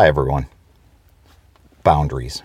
[0.00, 0.46] Hi, everyone.
[1.84, 2.42] Boundaries.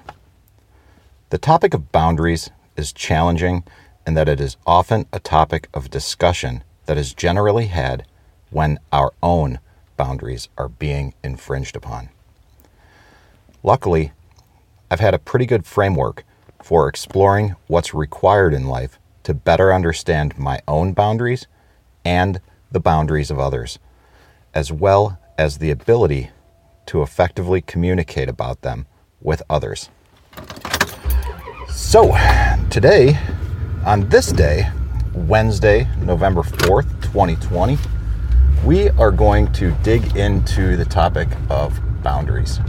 [1.30, 3.64] The topic of boundaries is challenging
[4.06, 8.06] in that it is often a topic of discussion that is generally had
[8.50, 9.60] when our own
[9.96, 12.10] boundaries are being infringed upon.
[13.64, 14.12] Luckily,
[14.92, 16.26] I've had a pretty good framework
[16.62, 21.48] for exploring what's required in life to better understand my own boundaries
[22.04, 23.80] and the boundaries of others,
[24.54, 26.32] as well as the ability
[26.88, 28.86] to effectively communicate about them
[29.22, 29.90] with others.
[31.70, 32.16] So,
[32.70, 33.20] today,
[33.86, 34.70] on this day,
[35.14, 37.78] Wednesday, November 4th, 2020,
[38.64, 42.60] we are going to dig into the topic of boundaries.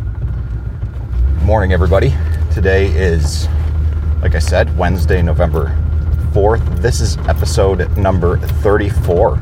[1.43, 2.13] Morning, everybody.
[2.53, 3.49] Today is,
[4.21, 5.77] like I said, Wednesday, November
[6.33, 6.83] 4th.
[6.83, 9.41] This is episode number 34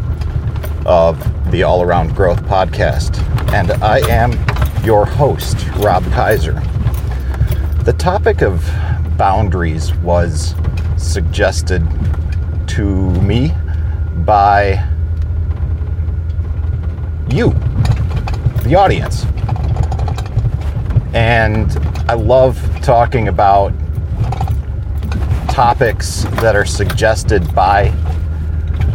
[0.86, 3.18] of the All Around Growth Podcast.
[3.52, 4.32] And I am
[4.84, 6.60] your host, Rob Kaiser.
[7.84, 8.62] The topic of
[9.16, 10.54] boundaries was
[10.98, 11.82] suggested
[12.66, 13.54] to me
[14.26, 14.86] by
[17.30, 17.50] you,
[18.64, 19.24] the audience.
[21.14, 21.70] And
[22.06, 23.72] I love talking about
[25.48, 27.84] topics that are suggested by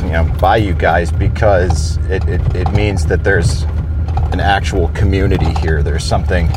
[0.03, 3.63] you know by you guys because it, it, it means that there's
[4.31, 5.83] an actual community here.
[5.83, 6.49] There's something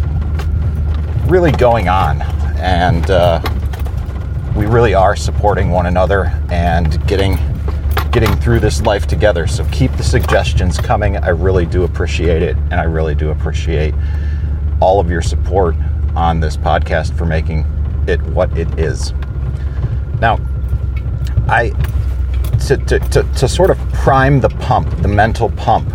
[1.26, 2.22] really going on
[2.62, 3.40] and uh,
[4.54, 7.38] we really are supporting one another and getting
[8.12, 9.46] getting through this life together.
[9.46, 11.16] So keep the suggestions coming.
[11.16, 13.94] I really do appreciate it, and I really do appreciate
[14.80, 15.74] all of your support
[16.14, 17.64] on this podcast for making
[18.06, 19.14] it what it is.
[20.20, 20.38] Now,
[21.48, 21.70] I
[22.66, 25.90] to, to, to, to sort of prime the pump, the mental pump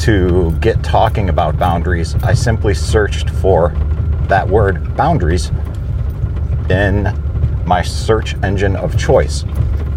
[0.00, 3.70] to get talking about boundaries, I simply searched for
[4.28, 5.50] that word boundaries
[6.70, 7.12] in
[7.66, 9.44] my search engine of choice.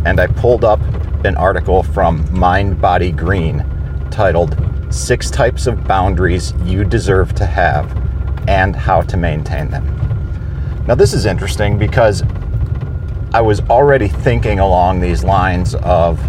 [0.05, 0.81] And I pulled up
[1.25, 3.65] an article from Mind Body Green
[4.11, 4.57] titled
[4.89, 7.89] Six Types of Boundaries You Deserve to Have
[8.49, 9.85] and How to Maintain Them.
[10.85, 12.23] Now, this is interesting because
[13.33, 16.19] I was already thinking along these lines of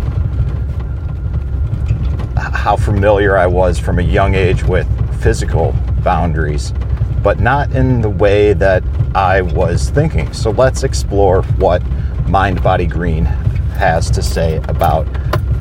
[2.54, 4.88] how familiar I was from a young age with
[5.22, 6.72] physical boundaries
[7.24, 8.84] but not in the way that
[9.14, 10.30] I was thinking.
[10.34, 11.82] So let's explore what
[12.28, 15.08] Mind Body Green has to say about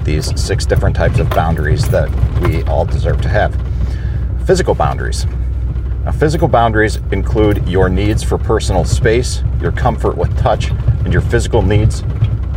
[0.04, 2.10] these six different types of boundaries that
[2.42, 3.56] we all deserve to have.
[4.46, 5.26] Physical boundaries.
[6.04, 11.22] Now, physical boundaries include your needs for personal space, your comfort with touch, and your
[11.22, 12.04] physical needs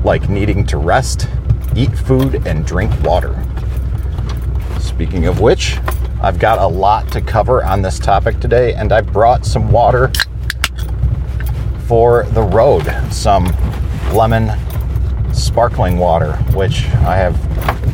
[0.02, 1.28] like needing to rest,
[1.76, 3.40] eat food, and drink water.
[4.96, 5.76] Speaking of which,
[6.22, 10.10] I've got a lot to cover on this topic today, and I brought some water
[11.86, 13.44] for the road, some
[14.14, 14.52] lemon
[15.34, 17.38] sparkling water, which I have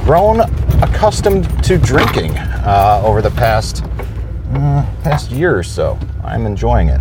[0.05, 0.43] grown
[0.81, 3.83] accustomed to drinking uh, over the past
[4.55, 5.99] uh, past year or so.
[6.23, 7.01] I'm enjoying it.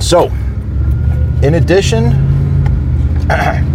[0.00, 0.28] So,
[1.42, 2.06] in addition.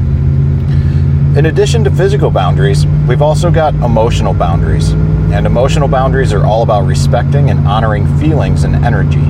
[1.36, 4.92] In addition to physical boundaries, we've also got emotional boundaries.
[5.34, 9.22] And emotional boundaries are all about respecting and honoring feelings and energy.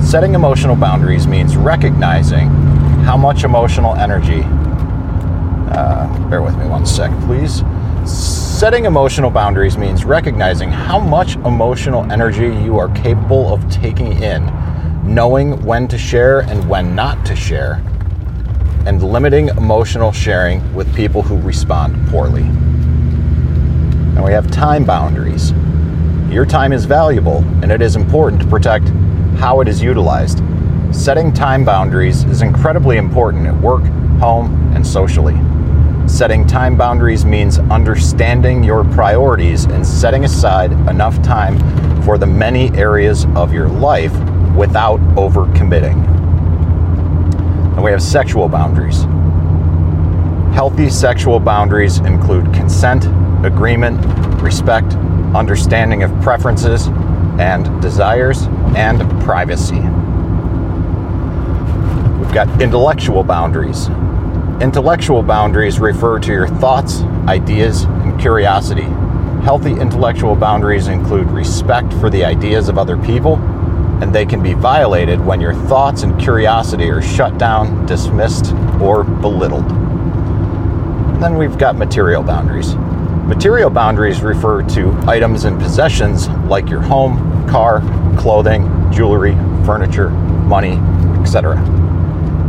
[0.00, 2.50] Setting emotional boundaries means recognizing
[3.02, 4.42] how much emotional energy.
[5.74, 7.64] Uh, bear with me one sec, please.
[8.08, 14.46] Setting emotional boundaries means recognizing how much emotional energy you are capable of taking in,
[15.02, 17.82] knowing when to share and when not to share,
[18.86, 22.42] and limiting emotional sharing with people who respond poorly.
[22.42, 25.52] And we have time boundaries.
[26.30, 28.88] Your time is valuable, and it is important to protect
[29.38, 30.42] how it is utilized.
[30.92, 33.82] Setting time boundaries is incredibly important at work,
[34.20, 35.36] home, and socially.
[36.06, 41.58] Setting time boundaries means understanding your priorities and setting aside enough time
[42.02, 44.12] for the many areas of your life
[44.54, 46.23] without overcommitting.
[47.74, 49.02] And we have sexual boundaries.
[50.54, 53.06] Healthy sexual boundaries include consent,
[53.44, 54.00] agreement,
[54.40, 54.94] respect,
[55.34, 56.86] understanding of preferences
[57.40, 58.42] and desires,
[58.76, 59.80] and privacy.
[62.20, 63.88] We've got intellectual boundaries.
[64.60, 68.86] Intellectual boundaries refer to your thoughts, ideas, and curiosity.
[69.42, 73.36] Healthy intellectual boundaries include respect for the ideas of other people
[74.02, 79.04] and they can be violated when your thoughts and curiosity are shut down, dismissed, or
[79.04, 79.68] belittled.
[81.20, 82.74] then we've got material boundaries.
[83.26, 87.80] Material boundaries refer to items and possessions like your home, car,
[88.18, 89.32] clothing, jewelry,
[89.64, 90.76] furniture, money,
[91.20, 91.56] etc.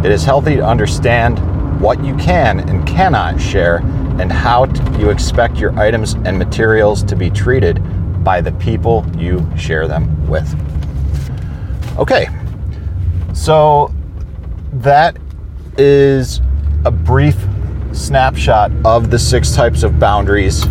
[0.04, 1.40] It is healthy to understand
[1.80, 3.78] what you can and cannot share
[4.20, 4.66] and how
[4.98, 7.82] you expect your items and materials to be treated
[8.24, 10.48] by the people you share them with.
[11.98, 12.28] Okay,
[13.34, 13.94] so
[14.74, 15.18] that
[15.78, 16.42] is
[16.84, 17.38] a brief
[17.94, 20.66] snapshot of the six types of boundaries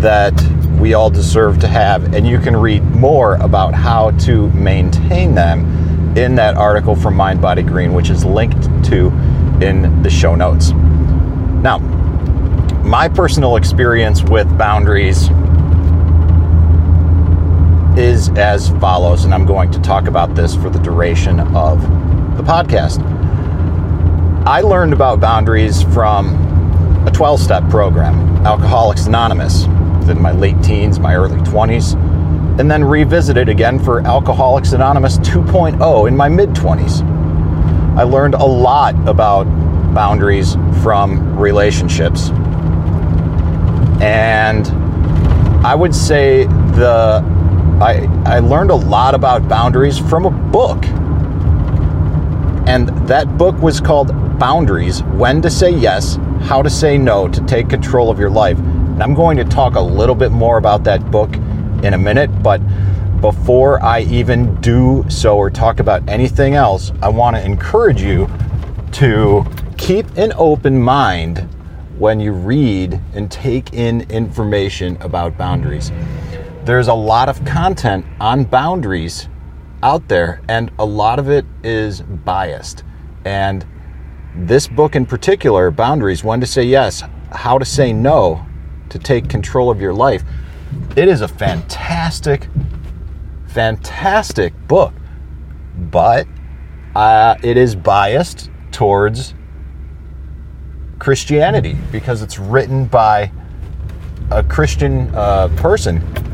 [0.00, 0.32] that
[0.80, 2.14] we all deserve to have.
[2.14, 7.42] And you can read more about how to maintain them in that article from Mind
[7.42, 9.08] Body Green, which is linked to
[9.60, 10.70] in the show notes.
[11.60, 11.78] Now,
[12.82, 15.28] my personal experience with boundaries
[17.98, 21.80] is as follows, and I'm going to talk about this for the duration of
[22.36, 23.00] the podcast.
[24.46, 26.34] I learned about boundaries from
[27.06, 29.64] a 12 step program, Alcoholics Anonymous,
[30.08, 31.94] in my late teens, my early 20s,
[32.58, 37.02] and then revisited again for Alcoholics Anonymous 2.0 in my mid 20s.
[37.96, 39.44] I learned a lot about
[39.94, 42.30] boundaries from relationships.
[44.00, 44.66] And
[45.66, 47.20] I would say the
[47.80, 50.84] I, I learned a lot about boundaries from a book.
[52.68, 57.40] And that book was called Boundaries When to Say Yes, How to Say No to
[57.46, 58.58] Take Control of Your Life.
[58.58, 61.34] And I'm going to talk a little bit more about that book
[61.82, 62.58] in a minute, but
[63.22, 68.28] before I even do so or talk about anything else, I want to encourage you
[68.92, 69.42] to
[69.78, 71.48] keep an open mind
[71.98, 75.90] when you read and take in information about boundaries
[76.70, 79.28] there's a lot of content on boundaries
[79.82, 82.84] out there, and a lot of it is biased.
[83.24, 83.66] And
[84.36, 87.02] this book in particular, Boundaries When to Say Yes,
[87.32, 88.46] How to Say No
[88.88, 90.22] to Take Control of Your Life,
[90.94, 92.46] it is a fantastic,
[93.48, 94.94] fantastic book.
[95.76, 96.28] But
[96.94, 99.34] uh, it is biased towards
[101.00, 103.32] Christianity because it's written by
[104.30, 106.29] a Christian uh, person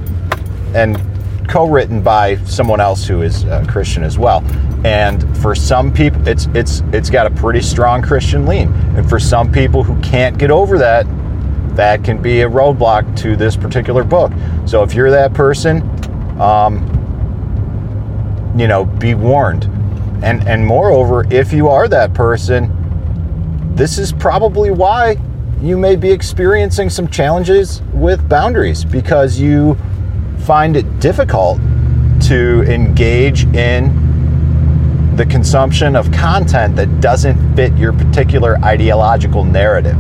[0.77, 1.01] and
[1.49, 4.45] co-written by someone else who is a Christian as well.
[4.85, 8.73] And for some people, it's it's it's got a pretty strong Christian lean.
[8.97, 11.07] And for some people who can't get over that,
[11.77, 14.33] that can be a roadblock to this particular book.
[14.67, 15.83] So if you're that person,
[16.41, 16.93] um,
[18.57, 19.65] you know, be warned.
[20.23, 22.73] And and moreover, if you are that person,
[23.75, 25.17] this is probably why
[25.61, 29.77] you may be experiencing some challenges with boundaries because you
[30.47, 31.59] find it difficult
[32.21, 39.97] to engage in the consumption of content that doesn't fit your particular ideological narrative.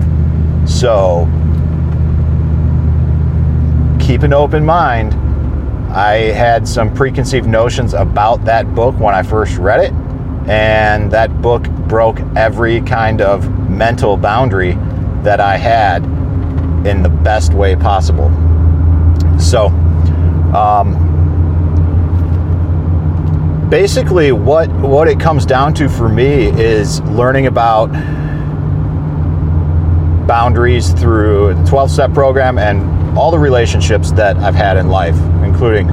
[0.70, 1.26] So,
[3.98, 5.14] keep an open mind.
[5.92, 9.92] I had some preconceived notions about that book when I first read it,
[10.48, 14.74] and that book broke every kind of mental boundary
[15.22, 16.04] that I had
[16.86, 18.30] in the best way possible.
[19.40, 19.72] So,
[20.56, 20.96] um,
[23.68, 27.92] basically, what what it comes down to for me is learning about
[30.26, 35.16] boundaries through the 12 step program and all the relationships that I've had in life,
[35.44, 35.88] including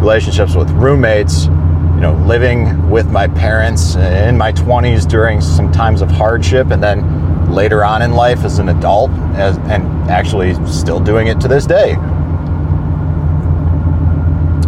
[0.00, 6.02] relationships with roommates, you know, living with my parents in my 20s during some times
[6.02, 11.00] of hardship, and then later on in life as an adult, as, and actually still
[11.00, 11.96] doing it to this day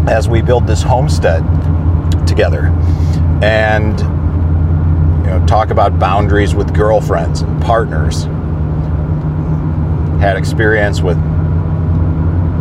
[0.09, 1.43] as we build this homestead
[2.27, 2.67] together
[3.43, 8.25] and you know talk about boundaries with girlfriends and partners.
[10.21, 11.17] Had experience with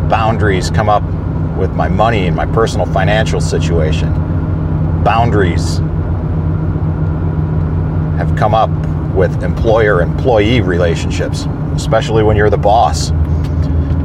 [0.09, 1.03] boundaries come up
[1.57, 4.13] with my money and my personal financial situation.
[5.03, 5.77] Boundaries
[8.17, 8.69] have come up
[9.15, 11.45] with employer employee relationships
[11.79, 13.11] especially when you're the boss.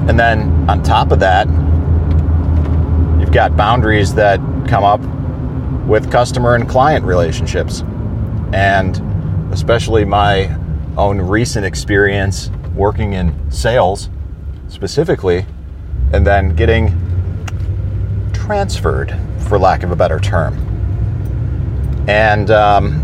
[0.06, 1.48] And then on top of that
[3.34, 4.38] got boundaries that
[4.68, 5.00] come up
[5.88, 7.82] with customer and client relationships.
[8.52, 10.56] And especially my
[10.96, 14.08] own recent experience working in sales
[14.68, 15.44] specifically,
[16.12, 16.92] and then getting
[18.32, 19.12] transferred,
[19.48, 20.54] for lack of a better term.
[22.08, 23.00] And um,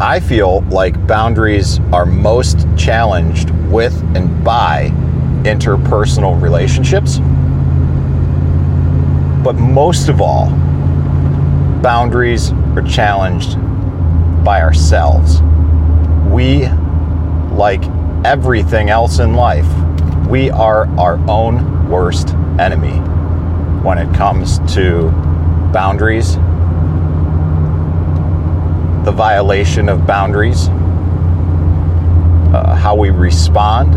[0.00, 4.90] I feel like boundaries are most challenged with and by
[5.44, 7.18] interpersonal relationships
[9.42, 10.50] but most of all,
[11.80, 13.56] boundaries are challenged
[14.44, 15.40] by ourselves.
[16.30, 16.66] We,
[17.52, 17.82] like
[18.24, 19.66] everything else in life,
[20.28, 22.98] we are our own worst enemy
[23.82, 25.10] when it comes to
[25.72, 26.34] boundaries,
[29.04, 30.68] the violation of boundaries,
[32.52, 33.94] uh, how we respond,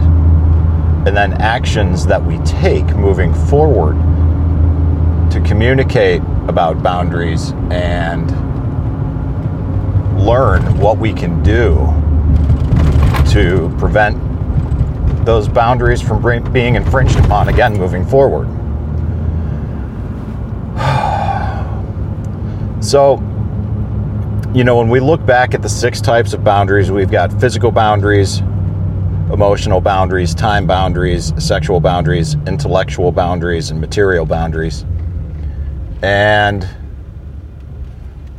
[1.07, 3.97] and then actions that we take moving forward
[5.31, 8.29] to communicate about boundaries and
[10.19, 11.75] learn what we can do
[13.31, 14.17] to prevent
[15.25, 16.21] those boundaries from
[16.51, 18.47] being infringed upon again moving forward.
[22.81, 23.17] So,
[24.55, 27.71] you know, when we look back at the six types of boundaries, we've got physical
[27.71, 28.39] boundaries,
[29.31, 34.83] emotional boundaries, time boundaries, sexual boundaries, intellectual boundaries, and material boundaries.
[36.01, 36.67] And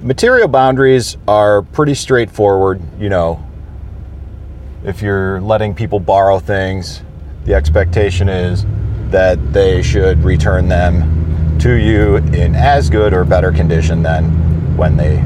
[0.01, 2.83] material boundaries are pretty straightforward.
[2.99, 3.45] You know,
[4.85, 7.03] if you're letting people borrow things,
[7.45, 8.67] the expectation is
[9.11, 14.97] that they should return them to you in as good or better condition than when
[14.97, 15.17] they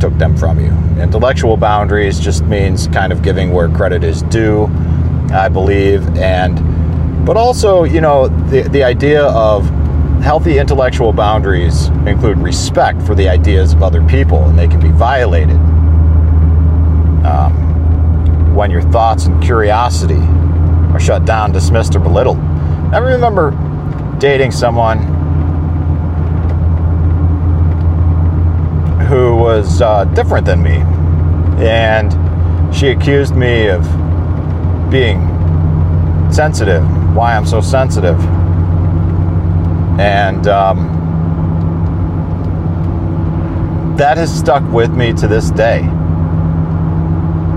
[0.00, 0.70] took them from you.
[1.02, 4.66] Intellectual boundaries just means kind of giving where credit is due,
[5.32, 9.70] I believe, and but also, you know, the the idea of
[10.24, 14.88] healthy intellectual boundaries include respect for the ideas of other people, and they can be
[14.88, 15.56] violated
[17.26, 20.22] um, when your thoughts and curiosity
[20.94, 22.38] are shut down, dismissed, or belittled.
[22.38, 23.50] I remember
[24.18, 24.96] dating someone
[29.08, 30.78] who was uh, different than me,
[31.62, 33.82] and she accused me of
[34.90, 35.20] being
[36.32, 36.82] sensitive.
[37.14, 38.18] Why I'm so sensitive
[39.98, 41.02] and um,
[43.96, 45.80] that has stuck with me to this day.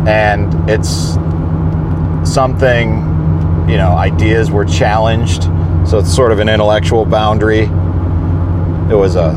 [0.08, 1.16] And it's
[2.32, 2.90] something,
[3.68, 5.44] you know, ideas were challenged.
[5.88, 7.64] So it's sort of an intellectual boundary.
[7.64, 9.36] It was a,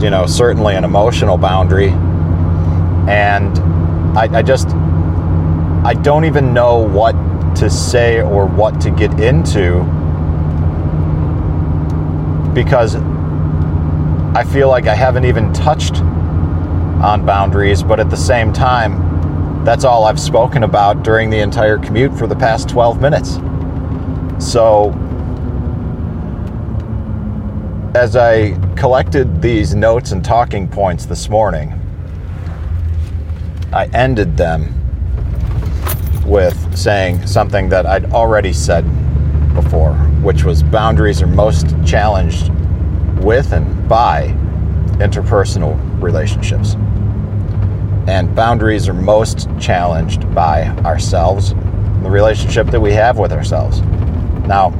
[0.00, 1.88] you know, certainly an emotional boundary.
[3.08, 3.58] And
[4.16, 7.12] I, I just, I don't even know what
[7.56, 9.82] to say or what to get into
[12.54, 12.96] because
[14.36, 19.84] I feel like I haven't even touched on boundaries, but at the same time, that's
[19.84, 23.34] all I've spoken about during the entire commute for the past 12 minutes.
[24.38, 24.92] So,
[27.94, 31.72] as I collected these notes and talking points this morning,
[33.72, 34.72] I ended them
[36.26, 38.84] with saying something that I'd already said
[39.54, 39.94] before,
[40.24, 42.48] which was boundaries are most challenged
[43.22, 44.28] with and by
[44.98, 46.76] interpersonal relationships.
[48.08, 53.82] And boundaries are most challenged by ourselves, the relationship that we have with ourselves.
[54.46, 54.72] Now,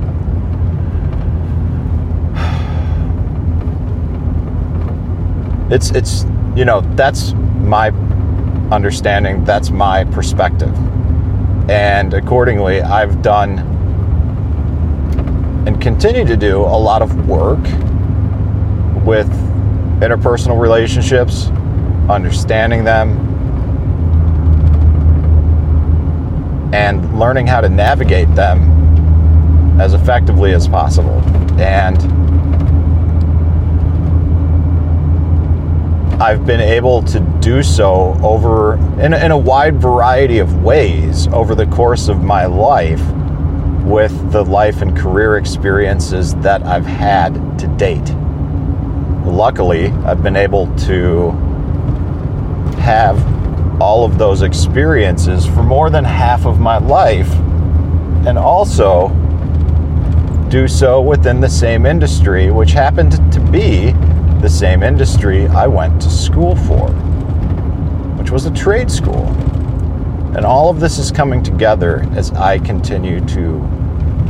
[5.71, 6.25] it's it's
[6.57, 7.89] you know that's my
[8.71, 10.73] understanding that's my perspective
[11.71, 13.59] and accordingly i've done
[15.67, 17.63] and continue to do a lot of work
[19.05, 19.29] with
[20.01, 21.47] interpersonal relationships,
[22.09, 23.19] understanding them,
[26.75, 31.21] and learning how to navigate them as effectively as possible.
[31.61, 31.97] And
[36.23, 41.55] I've been able to do so over in, in a wide variety of ways over
[41.55, 43.03] the course of my life
[43.85, 48.15] with the life and career experiences that I've had to date.
[49.27, 51.31] Luckily, I've been able to
[52.81, 53.19] have
[53.81, 57.31] all of those experiences for more than half of my life
[58.27, 59.09] and also
[60.49, 63.93] do so within the same industry, which happened to be
[64.41, 66.89] the same industry I went to school for,
[68.19, 69.27] which was a trade school.
[70.37, 73.59] And all of this is coming together as I continue to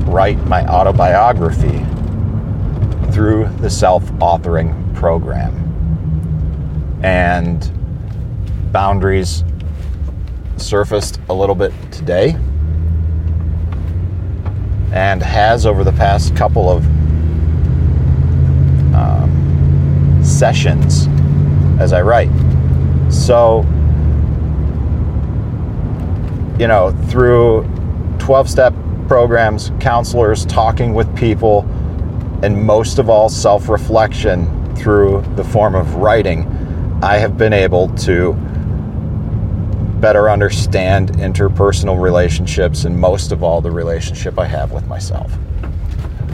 [0.07, 1.79] write my autobiography
[3.11, 5.55] through the self authoring program.
[7.03, 7.71] And
[8.71, 9.45] boundaries
[10.57, 12.37] surfaced a little bit today
[14.93, 16.85] and has over the past couple of
[18.95, 21.09] um, sessions
[21.81, 22.31] as I write.
[23.11, 23.65] So,
[26.59, 27.63] you know, through
[28.19, 28.75] 12 step
[29.09, 31.63] programs, counselors, talking with people,
[32.43, 36.47] and most of all, self reflection through the form of writing,
[37.03, 38.35] I have been able to
[40.01, 45.33] better understand interpersonal relationships and most of all the relationship I have with myself.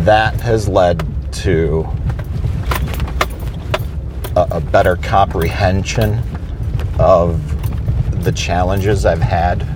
[0.05, 1.87] That has led to
[4.37, 6.21] a, a better comprehension
[6.99, 7.41] of
[8.25, 9.67] the challenges I've had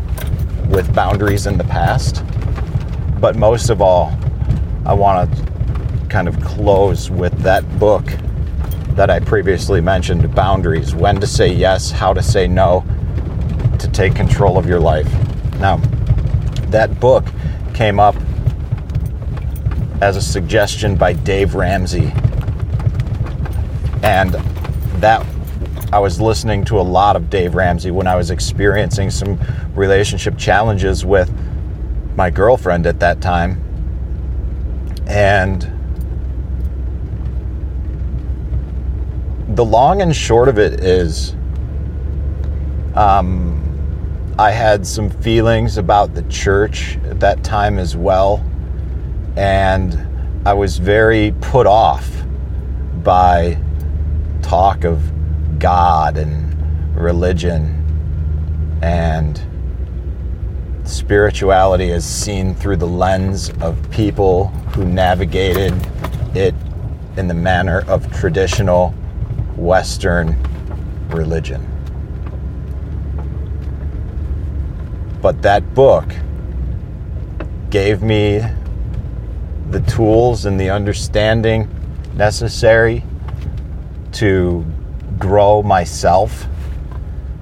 [0.69, 2.25] with boundaries in the past.
[3.21, 4.17] But most of all,
[4.87, 8.05] I want to kind of close with that book
[8.91, 12.85] that I previously mentioned Boundaries When to Say Yes, How to Say No,
[13.79, 15.11] to Take Control of Your Life.
[15.59, 15.77] Now,
[16.69, 17.25] that book
[17.73, 18.15] came up
[20.01, 22.13] as a suggestion by Dave Ramsey.
[24.03, 24.35] And
[25.01, 25.27] that
[25.93, 29.39] I was listening to a lot of Dave Ramsey when I was experiencing some
[29.75, 31.33] relationship challenges with
[32.17, 33.61] my girlfriend at that time.
[35.07, 35.63] And
[39.49, 41.35] the long and short of it is
[42.95, 43.61] um,
[44.39, 48.45] I had some feelings about the church at that time as well.
[49.37, 49.99] And
[50.47, 52.11] I was very put off
[53.03, 53.59] by
[54.43, 55.01] talk of
[55.59, 57.81] God and religion
[58.83, 59.41] and
[60.85, 65.75] spirituality is seen through the lens of people who navigated
[66.37, 66.55] it
[67.17, 68.91] in the manner of traditional
[69.57, 70.37] Western
[71.09, 71.67] religion.
[75.23, 76.05] But that book
[77.71, 78.43] gave me
[79.71, 81.69] the tools and the understanding
[82.15, 83.03] necessary
[84.13, 84.65] to
[85.19, 86.47] grow myself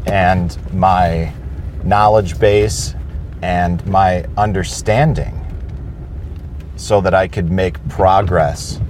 [0.07, 1.33] and my
[1.83, 2.95] knowledge base
[3.43, 5.39] and my understanding
[6.77, 8.81] so that I could make progress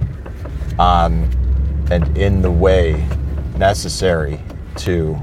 [0.79, 1.29] on
[1.91, 3.07] and in the way
[3.57, 4.39] necessary
[4.77, 5.19] to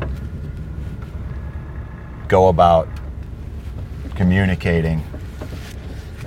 [2.28, 2.88] go about
[4.14, 5.02] communicating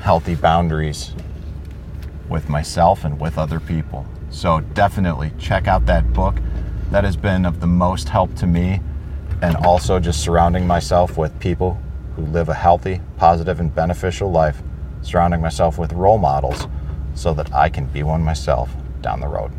[0.01, 1.13] healthy boundaries
[2.27, 4.05] with myself and with other people.
[4.29, 6.35] So definitely check out that book.
[6.91, 8.81] That has been of the most help to me
[9.41, 11.79] and also just surrounding myself with people
[12.15, 14.61] who live a healthy, positive, and beneficial life,
[15.01, 16.67] surrounding myself with role models
[17.15, 18.69] so that I can be one myself
[19.01, 19.51] down the road.